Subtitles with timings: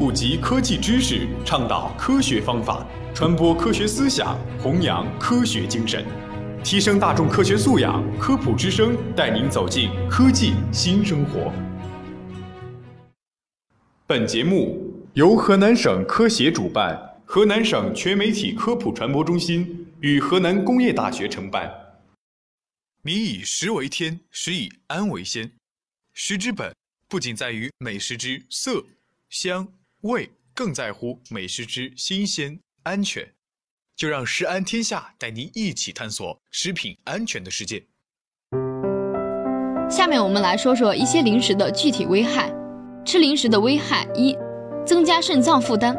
[0.00, 6.02] 普及科技知识，倡导科学方法，传播科学思想，弘扬科学精神，
[6.64, 8.02] 提升大众科学素养。
[8.18, 11.52] 科普之声带您走进科技新生活。
[14.06, 21.70] 本节目由河南省科协主办，河南省全媒体科普传播中心与河南工业大学承办。
[23.02, 25.52] 民以食为天，食以安为先。
[26.14, 26.74] 食之本
[27.06, 28.82] 不仅在于美食之色、
[29.28, 29.68] 香、
[30.02, 33.26] 胃，更在乎美食之新鲜、安全。
[33.96, 37.84] 就让食安天下带您一起探索食品安全的世界。
[39.90, 42.50] 下面我们来说说一些零食的具体危害。
[43.04, 44.34] 吃零食的危害一，
[44.86, 45.94] 增加肾脏负担。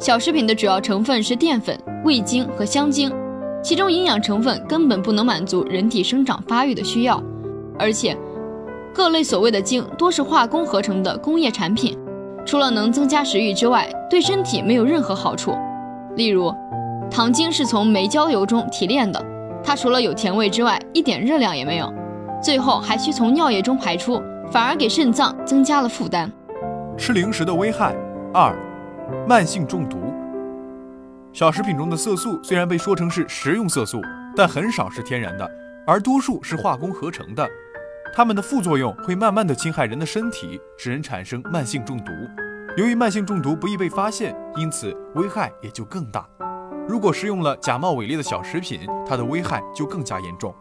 [0.00, 3.12] 小食品的主要成分是淀粉、味精和香精。
[3.62, 7.22] 其中营养成分根本不能满足人体生长发育的需要，
[7.78, 8.16] 而且
[8.94, 11.98] 各类所谓的精多是化工合成的工业产品，
[12.46, 15.56] 除了能增加食欲之外，对身体没有任何好处。
[16.14, 16.54] 例如，
[17.10, 19.24] 糖精是从煤焦油中提炼的，
[19.62, 21.92] 它除了有甜味之外，一点热量也没有，
[22.42, 26.30] 最后还需从尿液中排出，反而给肾脏增加了负担。
[26.98, 27.94] 吃零食的危害
[28.32, 28.54] 二，
[29.26, 29.98] 慢性中毒。
[31.32, 34.00] 小食品中的色素虽然被说成是食用色素，
[34.36, 35.50] 但很少是天然的，
[35.86, 37.48] 而多数是化工合成的。
[38.16, 42.12] 它们的副作用会慢慢的侵害人的身体，使人产生慢性中毒。
[42.76, 46.24] 由于慢性中毒不易被发现，因此危害也就更大。
[46.88, 50.54] 如果食用了假冒伪劣的小食品，它的危害就更加严重。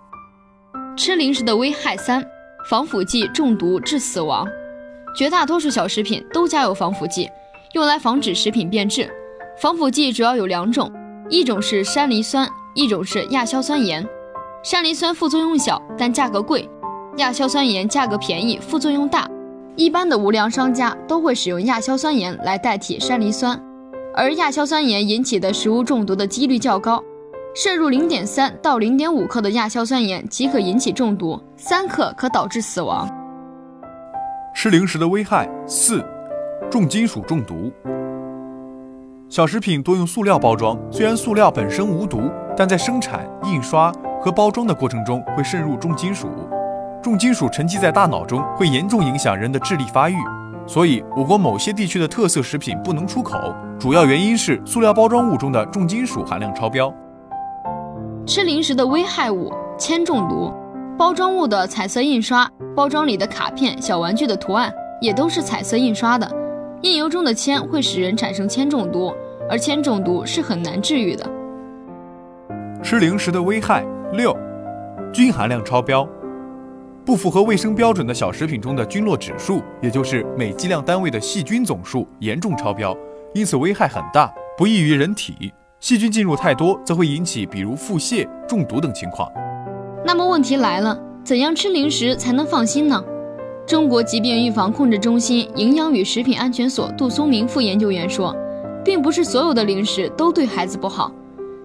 [0.98, 2.26] 吃零食的危害三，
[2.72, 4.48] 防腐剂中毒致死亡。
[5.16, 7.30] 绝大多数小食品都加有防腐剂，
[7.74, 9.08] 用来防止食品变质。
[9.62, 10.92] 防腐剂主要有两种，
[11.30, 14.04] 一种是山梨酸，一种是亚硝酸盐。
[14.64, 16.68] 山梨酸副作用小，但价格贵；
[17.18, 19.30] 亚硝酸盐价格便宜，副作用大。
[19.76, 23.60] 一般的无良商家都会使用亚硝酸盐来代替山梨酸，
[24.16, 27.04] 而亚硝酸盐引起的食物中毒的几率较高，
[27.54, 33.08] 摄入零点三到零点五克的亚硝酸盐即可引起中毒，三克可导致死亡。
[34.56, 36.04] 吃零食的危害四，
[36.72, 37.72] 重金属中毒。
[39.30, 42.22] 小食品多用塑料包装，虽然塑料本身无毒，
[42.58, 46.28] 但在生产、印刷和包装的过程中会渗入重金属。
[47.04, 50.16] 重金属沉积在大脑中，会严重影响人的智力发育。
[50.66, 56.92] 所以，我国某些地区的特色食品不能出口，主要原因是塑料包装物中的重金属含量超标。
[58.26, 60.52] 吃零食的危害五：铅中毒。
[60.98, 66.32] 包装物的彩色印刷，包装里的卡片、小玩具的图案也都是彩色印刷的。
[66.84, 69.14] 印油中的铅会使人产生铅中毒。
[69.50, 71.30] 而铅中毒是很难治愈的。
[72.82, 74.34] 吃零食的危害六，
[75.12, 76.08] 菌含量超标，
[77.06, 82.96] 不符合卫生标准的小食品中的菌落指数，也就是每剂量单位的细菌总数严重超标，
[83.34, 85.52] 因此危害很大，不易于人体。
[85.80, 89.30] 细菌进入太多，则会引起比如腹泻、中毒等情况。
[90.06, 93.04] 那么问题来了，怎样吃零食才能放心呢？
[93.68, 98.36] 中国疾病预防控制中心营养与食品安全所杜松明副研究员说。
[98.86, 101.10] 并不是所有的零食都对孩子不好，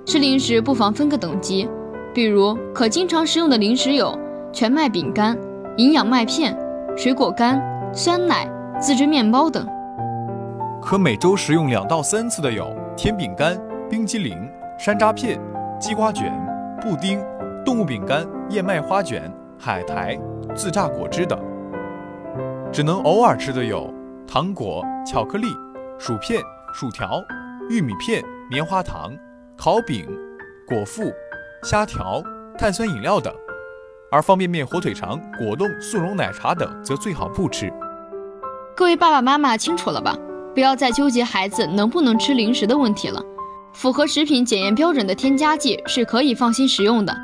[0.07, 1.69] 吃零食不妨分个等级，
[2.15, 4.17] 比如可经常食用的零食有
[4.53, 5.37] 全麦饼干、
[5.77, 6.57] 营养麦片、
[6.97, 7.61] 水果干、
[7.93, 8.49] 酸奶、
[8.81, 9.67] 自制面包等。
[10.83, 13.59] 可每周食用两到三次的有甜饼干、
[13.91, 14.37] 冰激凌、
[14.79, 15.41] 山楂片、
[15.81, 16.33] 鸡瓜卷、
[16.81, 17.21] 布丁、
[17.65, 20.19] 动物饼干、燕麦花卷、海苔、
[20.55, 21.39] 自榨果汁等。
[22.73, 23.93] 只能偶尔吃的有
[24.27, 25.47] 糖果、巧克力、
[25.99, 26.41] 薯片。
[26.73, 27.25] 薯条、
[27.71, 29.17] 玉米片、棉花糖、
[29.57, 30.07] 烤饼、
[30.67, 31.11] 果腹、
[31.63, 32.23] 虾条、
[32.59, 33.35] 碳酸饮料等，
[34.11, 37.71] 而方便面、火腿肠、果冻、速溶奶茶等则最好不吃。
[38.75, 40.17] 各位爸爸妈妈清楚了吧？
[40.55, 43.23] 不要再纠结孩子能不能吃零食的问题了。
[43.75, 47.15] 符合食品检验标准的添加剂是可以放心食用的，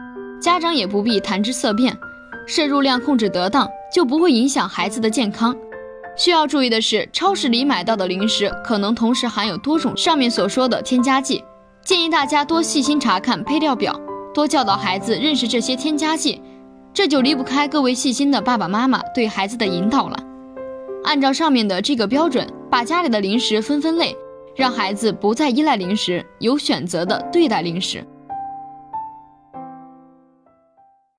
[0.41, 1.97] 家长也不必谈之色变，
[2.47, 5.57] 摄入量控制得当，就不会影响孩子的健康。
[6.17, 11.43] 需要注意的是，超市里买到的零食可能同时含有多种上面所说的添加剂，
[11.83, 13.99] 建议大家多细心查看配料表，
[14.35, 16.41] 多教导孩子认识这些添加剂。
[16.95, 20.17] 这就离不开各位细心的爸爸妈妈对孩子的引导了。
[21.03, 24.17] 按照上面的这个标准，把家里的零食分分类，
[24.55, 28.07] 让孩子不再依赖零食，有选择的对待零食。